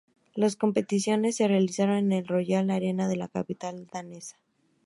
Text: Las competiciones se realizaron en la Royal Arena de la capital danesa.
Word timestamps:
Las 0.33 0.55
competiciones 0.55 1.35
se 1.35 1.47
realizaron 1.47 1.95
en 1.97 2.09
la 2.09 2.21
Royal 2.23 2.71
Arena 2.71 3.07
de 3.07 3.17
la 3.17 3.27
capital 3.27 3.85
danesa. 3.85 4.35